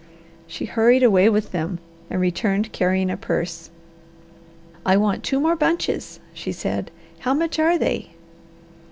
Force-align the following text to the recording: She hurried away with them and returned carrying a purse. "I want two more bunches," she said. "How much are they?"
She 0.47 0.65
hurried 0.65 1.03
away 1.03 1.29
with 1.29 1.51
them 1.51 1.77
and 2.09 2.19
returned 2.19 2.71
carrying 2.71 3.11
a 3.11 3.15
purse. 3.17 3.69
"I 4.83 4.97
want 4.97 5.21
two 5.23 5.39
more 5.39 5.55
bunches," 5.55 6.19
she 6.33 6.51
said. 6.51 6.89
"How 7.19 7.35
much 7.35 7.59
are 7.59 7.77
they?" 7.77 8.09